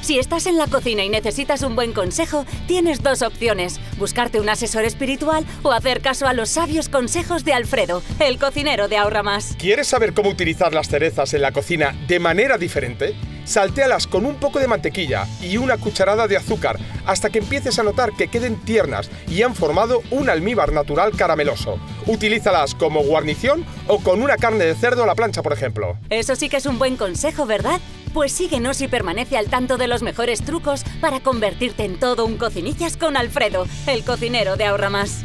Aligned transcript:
Si 0.00 0.18
estás 0.18 0.46
en 0.46 0.56
la 0.56 0.66
cocina 0.68 1.04
y 1.04 1.08
necesitas 1.08 1.62
un 1.62 1.74
buen 1.76 1.92
consejo, 1.92 2.46
tienes 2.66 3.02
dos 3.02 3.22
opciones, 3.22 3.78
buscarte 3.98 4.40
un 4.40 4.48
asesor 4.48 4.84
espiritual 4.84 5.44
o 5.62 5.72
hacer 5.72 6.00
caso 6.00 6.26
a 6.26 6.32
los 6.32 6.48
sabios 6.50 6.88
consejos 6.88 7.44
de 7.44 7.52
Alfredo, 7.52 8.02
el 8.20 8.38
cocinero 8.38 8.88
de 8.88 8.96
Ahorra 8.96 9.22
Más. 9.22 9.56
¿Quieres 9.58 9.88
saber 9.88 10.14
cómo 10.14 10.30
utilizar 10.30 10.72
las 10.72 10.88
cerezas 10.88 11.34
en 11.34 11.42
la 11.42 11.52
cocina 11.52 11.94
de 12.06 12.20
manera 12.20 12.56
diferente? 12.56 13.14
Saltéalas 13.44 14.06
con 14.06 14.26
un 14.26 14.36
poco 14.36 14.58
de 14.58 14.68
mantequilla 14.68 15.26
y 15.40 15.56
una 15.56 15.78
cucharada 15.78 16.28
de 16.28 16.36
azúcar 16.36 16.78
hasta 17.06 17.30
que 17.30 17.38
empieces 17.38 17.78
a 17.78 17.82
notar 17.82 18.12
que 18.12 18.28
queden 18.28 18.56
tiernas 18.56 19.10
y 19.26 19.40
han 19.42 19.54
formado 19.54 20.02
un 20.10 20.28
almíbar 20.28 20.72
natural 20.72 21.12
carameloso. 21.16 21.78
Utilízalas 22.06 22.74
como 22.74 23.02
guarnición 23.02 23.64
o 23.86 24.00
con 24.00 24.22
una 24.22 24.36
carne 24.36 24.66
de 24.66 24.74
cerdo 24.74 25.02
a 25.02 25.06
la 25.06 25.14
plancha, 25.14 25.42
por 25.42 25.54
ejemplo. 25.54 25.96
Eso 26.10 26.36
sí 26.36 26.50
que 26.50 26.58
es 26.58 26.66
un 26.66 26.78
buen 26.78 26.98
consejo, 26.98 27.46
¿verdad? 27.46 27.80
Pues 28.18 28.32
síguenos 28.32 28.80
y 28.80 28.88
permanece 28.88 29.38
al 29.38 29.46
tanto 29.46 29.76
de 29.76 29.86
los 29.86 30.02
mejores 30.02 30.42
trucos 30.42 30.82
para 31.00 31.20
convertirte 31.20 31.84
en 31.84 32.00
todo 32.00 32.26
un 32.26 32.36
cocinillas 32.36 32.96
con 32.96 33.16
Alfredo, 33.16 33.64
el 33.86 34.02
cocinero 34.02 34.56
de 34.56 34.64
Ahorra 34.64 34.90
Más. 34.90 35.24